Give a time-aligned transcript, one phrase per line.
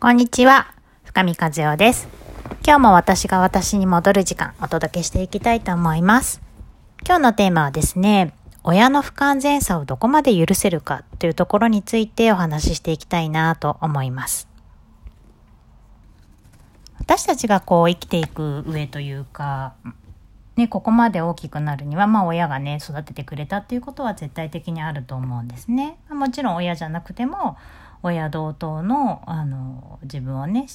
[0.00, 0.72] こんにちは、
[1.02, 2.06] 深見和代です。
[2.64, 6.40] 今日も私が私に戻る時間お届けしていきたいと思います。
[7.04, 8.32] 今日のテーマはですね、
[8.62, 14.46] 親の不完全さをどこまで許せるかというところについてお話ししていきたいなと思います。
[17.00, 19.74] 私たちがこう生きていく上というか、
[20.54, 25.98] ね、ここまで大きくなるには、まあ親がね、育ててくれたっていうことは絶対的にあると思うんですね。
[26.08, 27.56] もちろん親じゃなくても、
[28.02, 30.66] 親同等のあの自分をね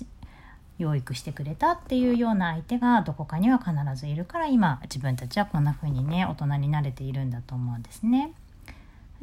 [0.78, 8.34] 養育してくれたっていうような相手がどこかには必ずいるから今自分たちはこんな風にね大人になれているんだと思うんですね。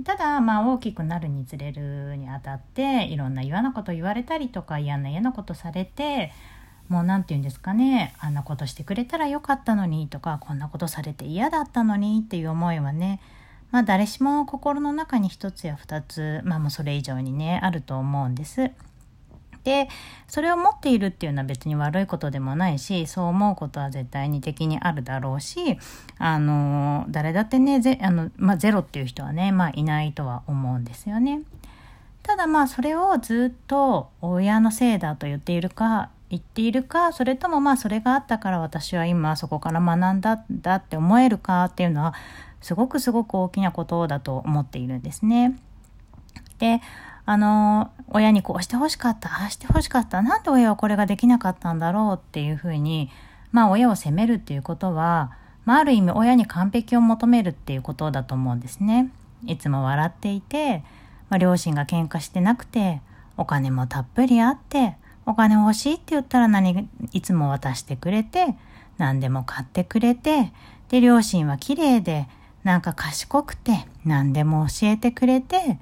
[0.04, 6.32] ただまあ大きくなるにつれるにあたっていろんな嫌なこと言われたりとか嫌な嫌なことされて
[6.88, 13.20] もう何て言うんですかねあんなことしてくれたらよかったのにとかこんなことされて嫌だったのにっていう思いはね
[13.70, 18.70] まあ誰しも心の中に一つや二つ、まあもうそれ以上にね、あると思うんです。
[19.64, 19.88] で、
[20.26, 25.78] それを持っているっていうのは別に悪いことでもないし、そう思うことは絶対に敵にあるだろうし、
[26.18, 31.42] あの、誰だってね、ぜあのまあ、ゼロっていう人はね、まあいないとは思うんですよね。
[32.22, 42.14] ただまあそれをずっと親のせいだと言っているか、言っているか、それともまあそれがあったから私は今そこから学んだんだって思えるかっていうのは、
[42.60, 45.58] すごくすごく大きなことだと思っているんですね。
[46.58, 46.80] で、
[47.26, 53.10] あの、親にこうしてほしかった、ああしてほしかった、なんで親はこれができなかったんだろうっていうふうに、
[53.52, 55.32] まあ親を責めるっていうことは、
[55.64, 59.10] まあある意味親に完璧を求めるっていうことだと思うんですね。
[59.46, 60.82] いつも笑っていて、
[61.28, 63.00] まあ、両親が喧嘩してなくて、
[63.36, 68.56] お金もたっぷりあって、お金欲しいって言ったら何、いつも渡してくれて、
[68.98, 70.52] 何でも買ってくれて、
[70.88, 72.28] で、両親は綺麗で、
[72.64, 75.78] なんか賢くて何でも教えてくれて、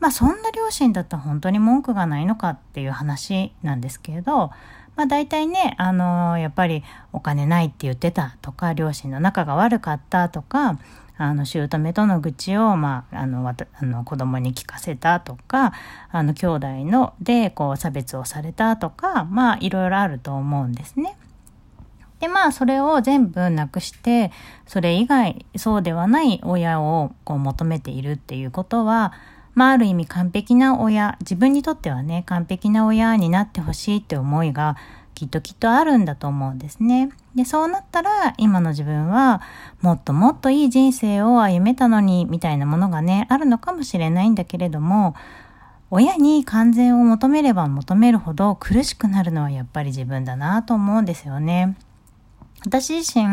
[0.00, 4.50] まあそんな両親だったら本当に文句がないのかっていう話なんですけれど、
[4.96, 10.78] まあ大体ね、あの、やっぱりお金ないって言ってたとか、両親の仲が悪かったとか、
[11.18, 15.72] あの、姑との愚痴を、まあ、あの、わたあの子供に聞かせたとか、
[16.10, 21.16] あの、兄弟ので、こう、差別をされたとか、まあ、いろいろあると思うんですね。
[22.20, 24.32] で、まあ、それを全部なくして、
[24.66, 29.12] それ以外、そうではない親をこう求めているっていうことは、
[29.54, 34.76] まあ、ある意味完璧な親、自分にとってはね、完璧な親になってほしいって思いが、
[35.14, 37.10] きっときっとあるんだと思うんですね。
[37.34, 39.40] で、そうなったら、今の自分は、
[39.80, 45.14] もっともっといい人生を歩めたのに、みたいなものがね、あるのかもしれないんだけれども、
[45.90, 51.76] 親に完全を求めれば求めるほど苦しくなるのはやっぱり自分だなと思うんですよね。
[52.66, 53.24] 私自身、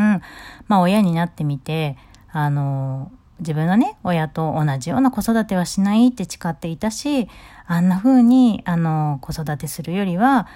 [0.67, 1.97] まあ親になってみて、
[2.31, 7.27] あの、自分のね、親と同じような子育てはしないって誓っていたし、
[7.65, 10.47] あんな風に、あの、子育てするよりは、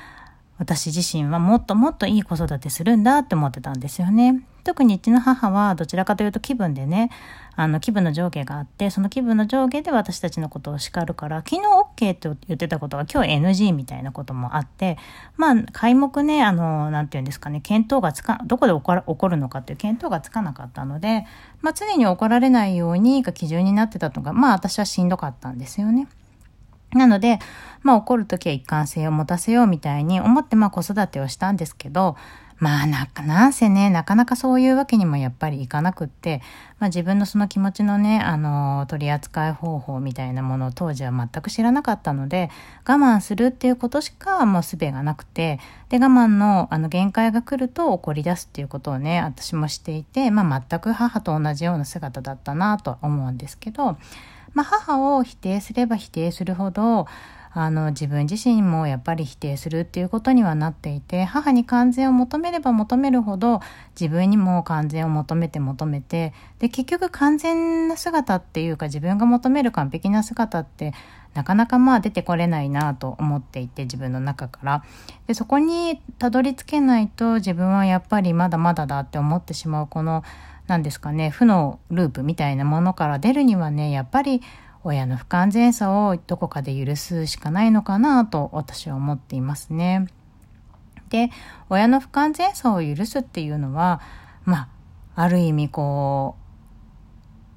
[0.58, 4.44] 私自身はもっともっといい子育てするんだって思ってたんですよね。
[4.68, 7.10] 特にうちの母はどちらかというと気分でね、
[7.56, 14.98] あの気分の上下があって、その気分の上下で私たちのことを叱るから、昨日 OK って言ってたことが今日 NG みたいなこともあって、
[15.38, 18.82] まあ、開目ね、あの、なんて言うんですかね、見当がつか、どこで起
[19.16, 21.26] こるのかっていう見当がつかなかったので、
[21.62, 26.10] まあ常に怒られないようにが基準になってたのが、まあ私はしんどかったんですよね。
[26.94, 27.40] なので、
[27.84, 32.16] まあ怒るときは一貫性を持たせようみたいに思ってまあ子育てをしたんですけど、
[32.60, 36.42] まあな、なんせね、なかなかそういうわけにもやっぱりいかなくって、
[36.80, 42.50] まあ自分のその気持ちのね、あの、取り扱い方法みたいなものを当時は全く知らなかったので、
[42.88, 45.60] 我慢するっていうことしかもう術がなくて、
[45.90, 53.98] で、我慢のあの限界が来ると怒り出すっていうことをね、私もしていて、まあ全く母と同じような姿だったなと思うんですけど、
[54.54, 57.06] まあ、母を否定すれば否定するほど、
[57.60, 63.62] あの、自分自身もやっぱり否定するっていうことにはなっていて、母に完全を求めれば求めるほど、
[64.00, 70.94] 自分にも完全を求めて求めて、で、結局完全な姿っていうか、自分が求める完璧な姿って、
[71.34, 74.84] なかなかまあ出てこれないなと思っていて、自分の中から。
[75.26, 80.24] で、そこにたどり着けないと、自分はやっぱりまだまだだって思ってしまう、この、
[80.68, 84.44] 何ですかね、負のループみたいなものから出るにはね、やっぱり
[84.88, 90.08] 親の不完全さをどこかで許すしかないのかなと私は思っていますね。
[91.10, 91.30] で、
[91.70, 94.02] 親の不完全さを許すっていうのは、
[94.46, 94.70] ま
[95.16, 96.38] あ、ある意味こ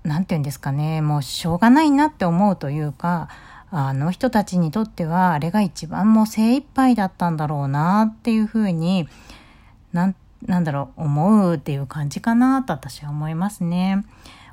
[0.04, 3.28] う、なんて言うんですかね、もうしょうがないなって思うというか、
[3.70, 9.08] あの人たちにとってはあれが一番もう精一杯だったんだろうなっていうふうに、
[9.92, 10.16] なん
[10.46, 14.04] なんだろう、思うっていう感じかなと私は思いますね。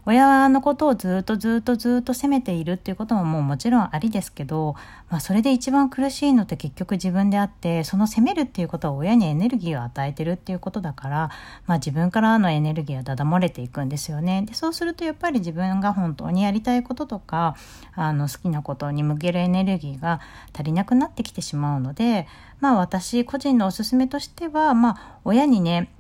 [0.08, 4.76] 親のことをずっとずっとずっと責めているっていうことももうもちろんありですけど、
[5.10, 11.30] まあ、それで一番苦しいのって結局自分であってその責めるっていうことは親にエネルギーを与えてるっていうことだから、
[11.66, 14.44] まあ、自分からのエネルギーはだだ漏れていくんですよね。
[14.48, 17.58] でそうするとやっぱり自分が本当にやりたいこととか
[17.94, 20.22] あの好きなことに向けるエネルギーが
[20.54, 22.28] 足りなくなってきてしまうので、
[22.62, 25.92] まあ、私個人のおすすめとしては、まあ、親にね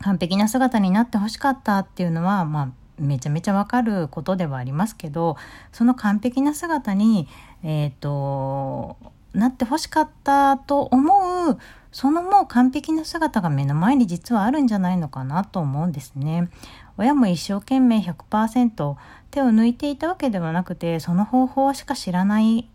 [0.00, 5.36] 完璧な姿になってほしかったっていうのは、まあ、めちゃめちゃわかることではありますけど
[5.72, 7.28] その完璧な姿に、
[7.62, 8.96] えーと、
[9.34, 11.58] なってほしかったと思う
[11.92, 16.50] そのもう完璧な姿が目の前に実はあるんじゃないのかなと思うんですね。
[16.98, 18.96] 親も一生懸命100%
[19.30, 22.68] 手を抜いていたわけではなくてその方法しか知らない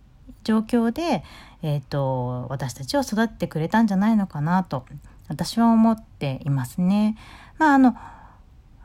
[0.43, 1.23] 状況で、
[1.61, 4.85] えーと私たちを育ててくれたんじゃないのかなと
[5.27, 7.15] 私は思っていますね。
[7.57, 7.95] まああの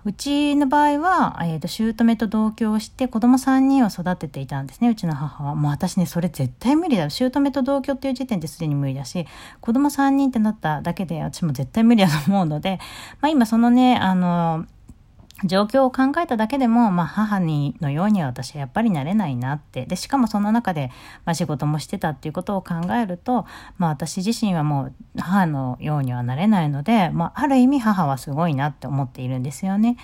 [0.06, 4.88] うちの場合は、えーと、姑と同居をして子供3人を育てていたんですね。
[4.88, 5.56] うちの母は。
[5.56, 7.10] もう私ねそれ絶対無理だ。
[7.10, 9.26] 姑と同居っていう時点ですでに無理だし
[9.60, 12.78] 子供3人ってなっただけで私も絶対無理だと思うので、
[13.20, 14.66] まあ、今そのねあの
[15.44, 20.90] 状況を考えただけでも、まあ、母にのようには私はやっぱりなれないなってでしかもその中で、
[21.26, 23.44] まあ、仕事もしてたっていうことを考えると、
[23.76, 29.98] まあ、私自身はもう母のようにはなれないので、まあ、ある意味母はすごいなって思っているんですよね。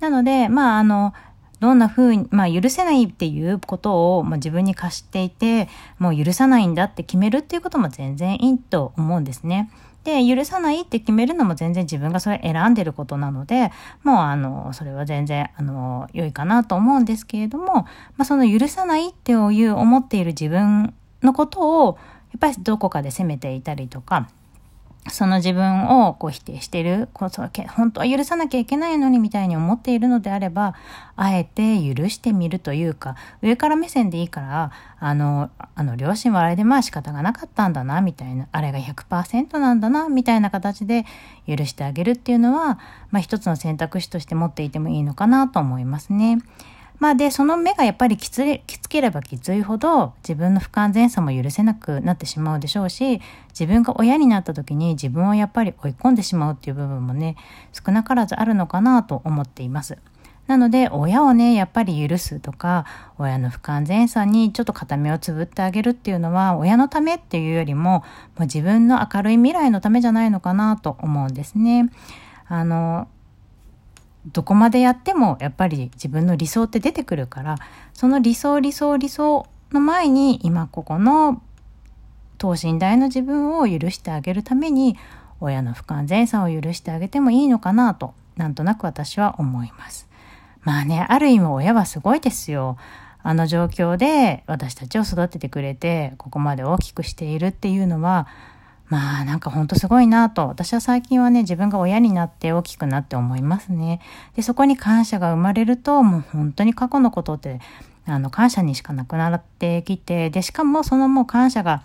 [0.00, 1.12] なのでまああの
[1.60, 5.68] どんな風に、まあ、許せないっていうことを、まあ、自分に課していて
[5.98, 9.70] もう許さないんだって決めるっていうことも全然いいと思うんですね。
[10.04, 13.70] で、許さないって決めるのも全然自分がそれ選んでることなので、
[14.02, 17.86] もうあの、それは全然、あの、良いかなと思うんですけれども、ま
[18.18, 21.98] あ、その許さないっていう思っている自分のことを、
[22.32, 24.28] やっぱりどこかで責めていたりとか、
[25.08, 30.74] その自分をこう否定してる、こう本当は許さなきゃいけないのにみたいに思っているのであれば、
[31.16, 41.06] あえて許してみるというか、上から目線でいいから、あの、あの、両親はあれでまあ仕方がなかったんだな、みたいな、あれが100%なんだな、みたいな形で
[41.48, 42.78] 許してあげるっていうのは、
[43.10, 46.38] まあ一つの選択肢として持っていてもいいのかなと思いますね。
[47.00, 57.36] まあで、その目がやっぱりきつきつければきついほど自分の不完全さも許せなくなってしまうでしょうし、自分が親になった時に自分をやっぱり追い込んでしまうっていう部分もね、
[57.72, 59.96] 少なからずあるのかなと思っています。
[60.46, 62.84] なので、親をね、やっぱり許すとか、
[63.18, 68.04] 親の不完全さにちょっと片目をつぶってあげるっていうのは、親のためっていうよりも、も
[68.40, 71.88] う自分の明るい未来のためじゃないのかなと思うんですね。
[72.48, 73.06] あの、
[74.26, 77.58] どこまでやってもやっぱり自分の理想って出てくるから
[77.94, 81.42] その理想理想理想の前に今ここの
[82.38, 84.96] 等身大の自分を許してあげるために
[85.40, 90.08] 親の不完全さを許してあげてもいいのかなとなんとなく私は思います。
[90.62, 92.76] まあねある意味親はすごいですよ。
[93.22, 98.26] あの状況で私たちを育ててくれてここまで大きくしているっていうのは
[98.90, 104.00] まあなんかほんとすごいなと、私は最近はね、自分が親になって大きくなって思いますね。
[104.34, 107.60] で、そこに感謝が生まれると、もう本当に過去のことって、
[108.04, 111.84] あの、感謝にしかなくなってきて、で、しかもそのもう感謝が、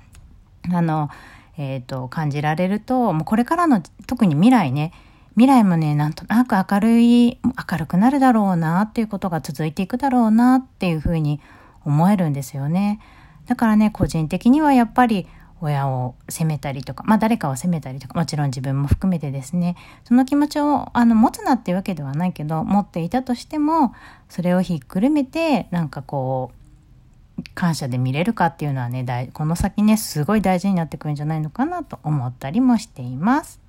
[0.73, 1.09] あの、
[1.57, 4.91] えっ、ー、と、感じられると、もうこれからの、特に未来ね、
[5.35, 11.39] 未来もね、なんとなく明るい、明るくなるだろうなっていうことが続いていくだろうなっていうふうに
[11.83, 12.99] 思えるんですよね。
[13.45, 15.27] だからね、個人的にはやっぱり
[15.61, 23.93] 親を責めたりとか、まあ誰かを責めたりとか、もちろん自分も含めてですね、その気持ちをあの持つなっていうわけではないけど、持っていたとしても、
[24.29, 33.59] それをひっくるめて、なんかこう、感謝で見れるかっていうのはね、この先ね、すごい大事になってくるんじゃないのかなと思ったりもしています。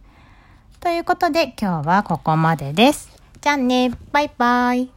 [0.80, 3.10] ということで今日はここまでです。
[3.40, 4.95] じゃあね、バイバイ。